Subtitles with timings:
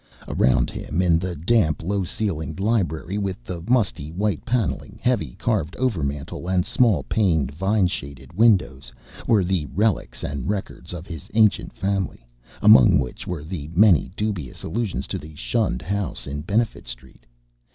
[0.27, 5.75] Around him in the damp, low ceiled library with the musty white panelling, heavy carved
[5.77, 8.91] overmantel and small paned, vine shaded windows,
[9.27, 12.25] were the relics and records of his ancient family,
[12.63, 13.45] among which were
[13.75, 17.27] many dubious allusions to the shunned house in Benefit Street.